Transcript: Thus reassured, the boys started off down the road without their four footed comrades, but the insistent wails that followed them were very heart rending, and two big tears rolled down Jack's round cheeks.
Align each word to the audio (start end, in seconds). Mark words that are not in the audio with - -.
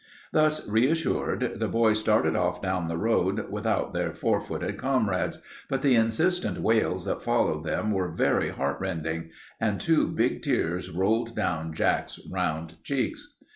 Thus 0.33 0.67
reassured, 0.67 1.59
the 1.59 1.67
boys 1.67 1.99
started 1.99 2.35
off 2.35 2.59
down 2.59 2.87
the 2.87 2.97
road 2.97 3.51
without 3.51 3.93
their 3.93 4.15
four 4.15 4.41
footed 4.41 4.79
comrades, 4.79 5.37
but 5.69 5.83
the 5.83 5.93
insistent 5.93 6.57
wails 6.57 7.05
that 7.05 7.21
followed 7.21 7.65
them 7.65 7.91
were 7.91 8.09
very 8.11 8.49
heart 8.49 8.79
rending, 8.79 9.29
and 9.59 9.79
two 9.79 10.07
big 10.07 10.41
tears 10.41 10.89
rolled 10.89 11.35
down 11.35 11.75
Jack's 11.75 12.19
round 12.31 12.83
cheeks. 12.83 13.35